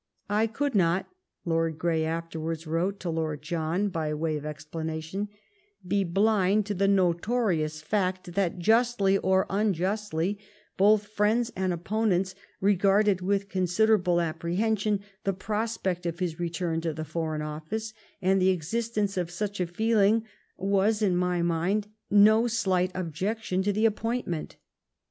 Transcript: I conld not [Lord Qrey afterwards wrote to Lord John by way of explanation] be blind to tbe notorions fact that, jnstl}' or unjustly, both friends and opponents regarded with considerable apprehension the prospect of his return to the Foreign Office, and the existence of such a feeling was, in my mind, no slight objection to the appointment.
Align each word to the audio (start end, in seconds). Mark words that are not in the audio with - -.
I 0.31 0.47
conld 0.47 0.73
not 0.73 1.07
[Lord 1.45 1.77
Qrey 1.77 2.01
afterwards 2.05 2.65
wrote 2.65 2.99
to 3.01 3.11
Lord 3.11 3.43
John 3.43 3.89
by 3.89 4.11
way 4.15 4.35
of 4.35 4.47
explanation] 4.47 5.29
be 5.87 6.03
blind 6.03 6.65
to 6.65 6.73
tbe 6.73 6.89
notorions 6.89 7.83
fact 7.83 8.33
that, 8.33 8.57
jnstl}' 8.57 9.19
or 9.21 9.45
unjustly, 9.47 10.39
both 10.75 11.05
friends 11.05 11.53
and 11.55 11.71
opponents 11.71 12.33
regarded 12.59 13.21
with 13.21 13.47
considerable 13.47 14.19
apprehension 14.19 15.01
the 15.23 15.33
prospect 15.33 16.07
of 16.07 16.17
his 16.17 16.39
return 16.39 16.81
to 16.81 16.93
the 16.95 17.05
Foreign 17.05 17.43
Office, 17.43 17.93
and 18.23 18.41
the 18.41 18.49
existence 18.49 19.17
of 19.17 19.29
such 19.29 19.59
a 19.59 19.67
feeling 19.67 20.25
was, 20.57 21.03
in 21.03 21.15
my 21.15 21.43
mind, 21.43 21.87
no 22.09 22.47
slight 22.47 22.89
objection 22.95 23.61
to 23.61 23.71
the 23.71 23.85
appointment. 23.85 24.55